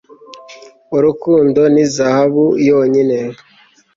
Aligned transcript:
urukundo 0.97 1.61
ni 1.73 1.85
zahabu 1.93 2.45
yonyine 2.67 3.17